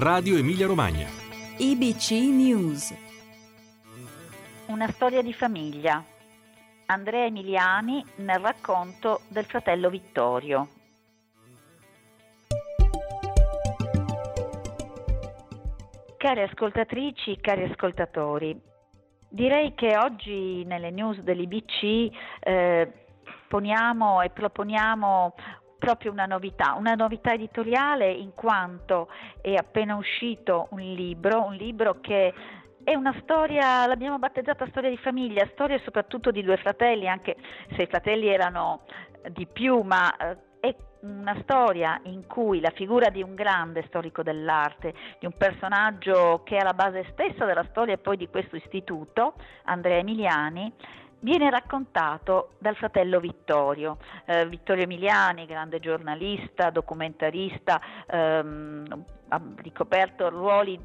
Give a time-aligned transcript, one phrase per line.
[0.00, 1.08] Radio Emilia Romagna.
[1.56, 2.94] IBC News.
[4.66, 6.04] Una storia di famiglia.
[6.86, 10.68] Andrea Emiliani nel racconto del fratello Vittorio.
[16.16, 18.56] Cari ascoltatrici, cari ascoltatori,
[19.28, 22.92] direi che oggi nelle news dell'IBC eh,
[23.48, 25.34] poniamo e proponiamo
[25.88, 29.08] proprio una novità, una novità editoriale in quanto
[29.40, 32.34] è appena uscito un libro, un libro che
[32.84, 37.36] è una storia, l'abbiamo battezzata storia di famiglia, storia soprattutto di due fratelli, anche
[37.74, 38.82] se i fratelli erano
[39.30, 44.22] di più, ma eh, è una storia in cui la figura di un grande storico
[44.22, 48.56] dell'arte, di un personaggio che è alla base stessa della storia e poi di questo
[48.56, 50.70] istituto, Andrea Emiliani,
[51.20, 53.98] viene raccontato dal fratello Vittorio.
[54.24, 60.78] Eh, Vittorio Emiliani, grande giornalista, documentarista, ehm, ha ricoperto ruoli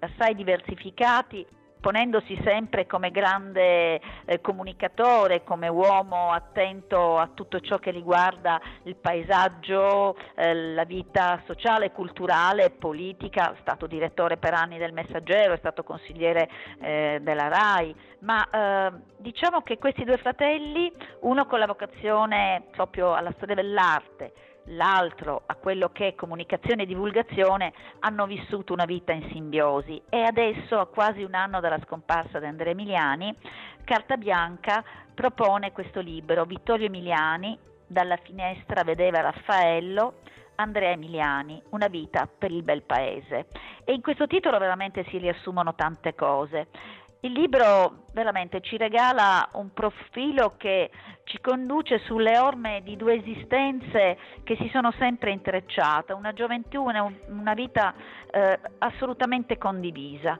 [0.00, 1.46] assai diversificati
[1.80, 8.96] ponendosi sempre come grande eh, comunicatore, come uomo attento a tutto ciò che riguarda il
[8.96, 15.58] paesaggio, eh, la vita sociale, culturale, politica, è stato direttore per anni del Messaggero, è
[15.58, 16.48] stato consigliere
[16.80, 23.14] eh, della RAI, ma eh, diciamo che questi due fratelli, uno con la vocazione proprio
[23.14, 24.32] alla storia dell'arte,
[24.70, 30.22] l'altro a quello che è comunicazione e divulgazione hanno vissuto una vita in simbiosi e
[30.22, 33.34] adesso, a quasi un anno dalla scomparsa di Andrea Emiliani,
[33.84, 40.14] Carta Bianca propone questo libro, Vittorio Emiliani, dalla finestra vedeva Raffaello,
[40.56, 43.46] Andrea Emiliani, Una vita per il bel paese.
[43.84, 46.68] E in questo titolo veramente si riassumono tante cose.
[47.22, 50.90] Il libro veramente ci regala un profilo che
[51.24, 56.98] ci conduce sulle orme di due esistenze che si sono sempre intrecciate, una gioventù e
[57.28, 57.92] una vita
[58.30, 60.38] eh, assolutamente condivisa.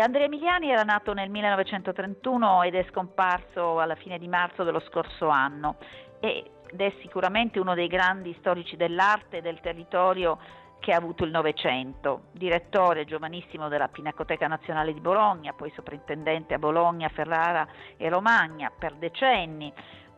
[0.00, 5.28] Andrea Emiliani era nato nel 1931 ed è scomparso alla fine di marzo dello scorso
[5.28, 5.76] anno
[6.20, 10.38] ed è sicuramente uno dei grandi storici dell'arte e del territorio
[10.80, 16.58] che ha avuto il Novecento, direttore giovanissimo della Pinacoteca Nazionale di Bologna, poi sovrintendente a
[16.58, 19.72] Bologna, Ferrara e Romagna per decenni,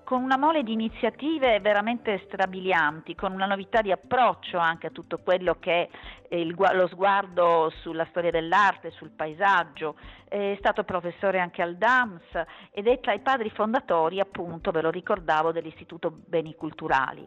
[0.05, 5.19] con una mole di iniziative veramente strabilianti, con una novità di approccio anche a tutto
[5.19, 5.89] quello che
[6.29, 9.97] è il, lo sguardo sulla storia dell'arte, sul paesaggio,
[10.29, 14.91] è stato professore anche al DAMS ed è tra i padri fondatori, appunto, ve lo
[14.91, 17.27] ricordavo, dell'Istituto Beni Culturali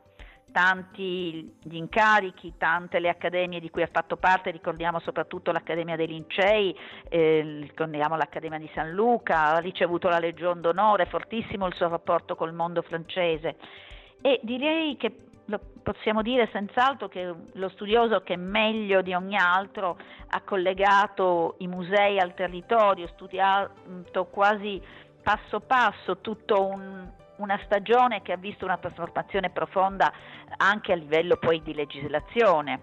[0.56, 6.08] tanti gli incarichi, tante le accademie di cui ha fatto parte, ricordiamo soprattutto l'Accademia dei
[6.08, 6.74] Lincei,
[7.10, 12.38] eh, ricordiamo l'Accademia di San Luca, ha ricevuto la Legion d'Onore, fortissimo il suo rapporto
[12.38, 13.58] col mondo francese.
[14.22, 15.14] E direi che
[15.84, 19.98] possiamo dire senz'altro che lo studioso che meglio di ogni altro
[20.30, 24.82] ha collegato i musei al territorio, studiato quasi
[25.22, 30.12] passo passo tutto un, una stagione che ha visto una trasformazione profonda
[30.57, 32.81] anche a livello poi di legislazione.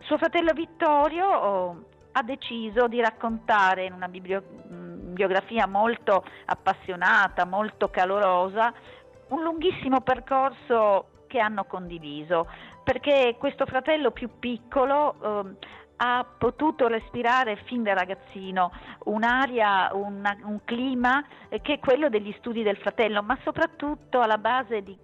[0.00, 7.88] Suo fratello Vittorio oh, ha deciso di raccontare in una mm, biografia molto appassionata, molto
[7.88, 8.72] calorosa,
[9.28, 12.48] un lunghissimo percorso che hanno condiviso,
[12.82, 15.66] perché questo fratello più piccolo eh,
[16.00, 18.72] ha potuto respirare fin da ragazzino
[19.04, 21.24] un'aria, una, un clima
[21.62, 24.96] che è quello degli studi del fratello, ma soprattutto alla base di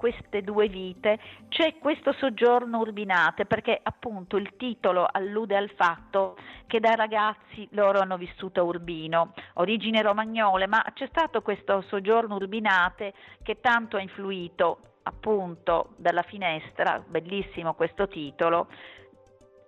[0.00, 1.18] queste due vite
[1.48, 8.00] c'è questo soggiorno urbinate perché appunto il titolo allude al fatto che da ragazzi loro
[8.00, 13.12] hanno vissuto a Urbino, origine romagnole, ma c'è stato questo soggiorno urbinate
[13.42, 18.68] che tanto ha influito appunto dalla finestra, bellissimo questo titolo,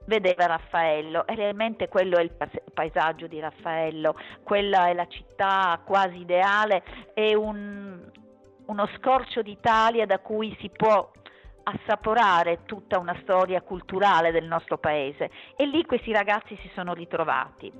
[0.06, 2.32] vedeva Raffaello e realmente quello è il
[2.72, 6.82] paesaggio di Raffaello, quella è la città quasi ideale,
[7.14, 8.00] è un,
[8.66, 11.10] uno scorcio d'Italia da cui si può
[11.64, 17.72] assaporare tutta una storia culturale del nostro paese e lì questi ragazzi si sono ritrovati.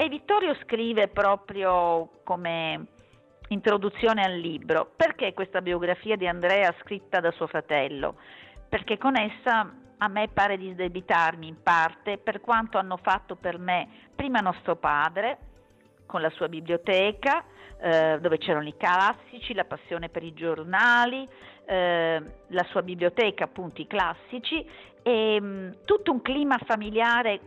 [0.00, 2.86] E Vittorio scrive proprio come
[3.50, 4.90] Introduzione al libro.
[4.94, 8.16] Perché questa biografia di Andrea scritta da suo fratello?
[8.68, 13.58] Perché con essa a me pare di sdebitarmi in parte per quanto hanno fatto per
[13.58, 15.38] me prima nostro padre,
[16.04, 17.42] con la sua biblioteca,
[17.80, 21.26] eh, dove c'erano i classici, la passione per i giornali,
[21.64, 24.62] eh, la sua biblioteca, appunto i classici,
[25.02, 27.40] e mh, mm, tutto un clima familiare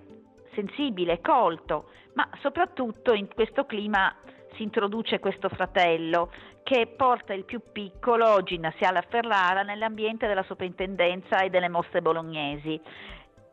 [0.54, 4.14] sensibile, colto, ma soprattutto in questo clima
[4.62, 6.32] si introduce questo fratello
[6.62, 12.80] che porta il più piccolo, Ginnasiala Ferrara, nell'ambiente della soprintendenza e delle mostre bolognesi.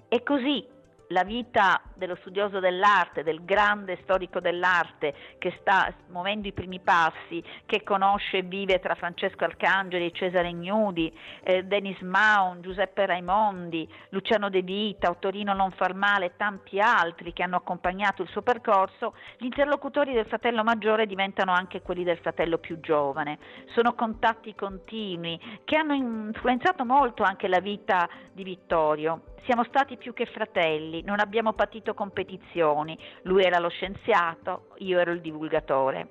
[0.06, 0.66] E così
[1.08, 7.42] la vita dello studioso dell'arte, del grande storico dell'arte che sta muovendo i primi passi,
[7.66, 11.12] che conosce e vive tra Francesco Arcangeli e Cesare Ignudi,
[11.42, 17.56] eh, Denis Maun, Giuseppe Raimondi, Luciano De Vita, Ottorino Nonfarmale e tanti altri che hanno
[17.56, 22.80] accompagnato il suo percorso, gli interlocutori del fratello maggiore diventano anche quelli del fratello più
[22.80, 23.38] giovane.
[23.74, 29.22] Sono contatti continui che hanno influenzato molto anche la vita di Vittorio.
[29.44, 35.12] Siamo stati più che fratelli, non abbiamo patito competizioni, lui era lo scienziato, io ero
[35.12, 36.08] il divulgatore.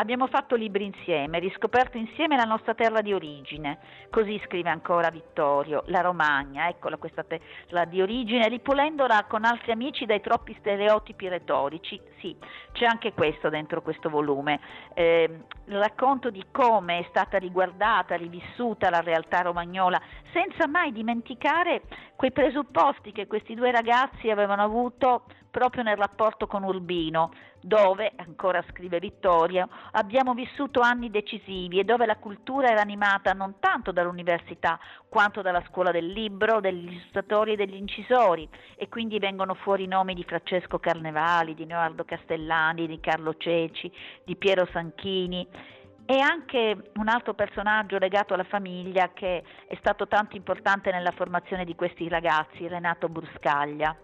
[0.00, 3.80] Abbiamo fatto libri insieme, riscoperto insieme la nostra terra di origine.
[4.08, 10.06] Così scrive ancora Vittorio, la Romagna, eccola questa terra di origine, ripulendola con altri amici
[10.06, 12.00] dai troppi stereotipi retorici.
[12.18, 12.34] Sì,
[12.72, 14.58] c'è anche questo dentro questo volume.
[14.94, 20.00] Eh, il racconto di come è stata riguardata, rivissuta la realtà romagnola,
[20.32, 21.82] senza mai dimenticare
[22.16, 28.64] quei presupposti che questi due ragazzi avevano avuto proprio nel rapporto con Urbino, dove, ancora
[28.70, 34.78] scrive Vittorio, abbiamo vissuto anni decisivi e dove la cultura era animata non tanto dall'università
[35.08, 39.88] quanto dalla scuola del libro, degli illustratori e degli incisori e quindi vengono fuori i
[39.88, 43.92] nomi di Francesco Carnevali, di Leonardo Castellani, di Carlo Ceci,
[44.24, 45.46] di Piero Sanchini
[46.06, 51.64] e anche un altro personaggio legato alla famiglia che è stato tanto importante nella formazione
[51.64, 53.96] di questi ragazzi, Renato Bruscaglia.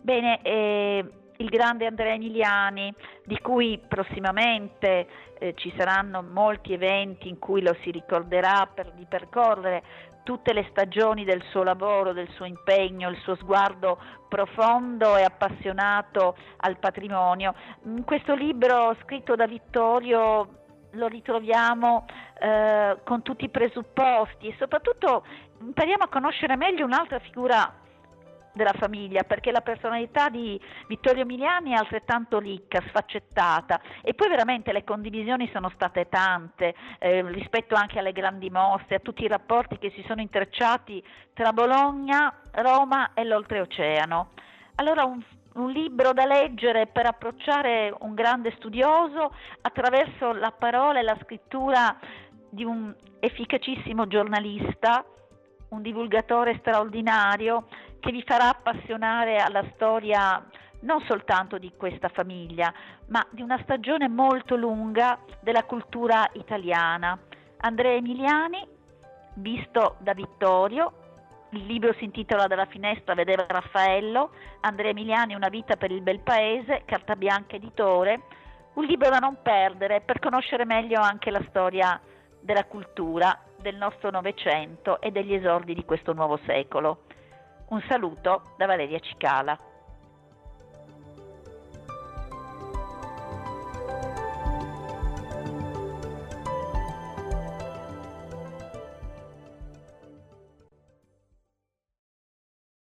[0.00, 1.04] Bene, eh,
[1.38, 2.92] il grande Andrea Emiliani,
[3.24, 5.06] di cui prossimamente
[5.38, 9.82] eh, ci saranno molti eventi in cui lo si ricorderà per ripercorrere
[10.22, 13.98] tutte le stagioni del suo lavoro, del suo impegno, il suo sguardo
[14.28, 17.54] profondo e appassionato al patrimonio.
[17.84, 20.48] In questo libro scritto da Vittorio
[20.92, 22.04] lo ritroviamo
[22.40, 25.24] eh, con tutti i presupposti e soprattutto
[25.60, 27.86] impariamo a conoscere meglio un'altra figura
[28.58, 34.72] della famiglia, perché la personalità di Vittorio Emiliani è altrettanto ricca, sfaccettata e poi veramente
[34.72, 39.78] le condivisioni sono state tante eh, rispetto anche alle grandi mostre, a tutti i rapporti
[39.78, 41.02] che si sono intrecciati
[41.32, 44.30] tra Bologna, Roma e l'oltreoceano.
[44.74, 45.22] Allora un,
[45.54, 49.32] un libro da leggere per approcciare un grande studioso
[49.62, 51.96] attraverso la parola e la scrittura
[52.50, 55.04] di un efficacissimo giornalista,
[55.70, 57.66] un divulgatore straordinario
[58.00, 60.44] che vi farà appassionare alla storia
[60.80, 62.72] non soltanto di questa famiglia,
[63.06, 67.18] ma di una stagione molto lunga della cultura italiana.
[67.58, 68.64] Andrea Emiliani,
[69.34, 70.92] visto da Vittorio,
[71.50, 74.30] il libro si intitola Dalla finestra vedeva Raffaello,
[74.60, 78.22] Andrea Emiliani Una vita per il bel paese, carta bianca editore,
[78.74, 82.00] un libro da non perdere per conoscere meglio anche la storia
[82.40, 87.04] della cultura del nostro Novecento e degli esordi di questo nuovo secolo.
[87.70, 89.67] Un saluto da Valeria Cicala.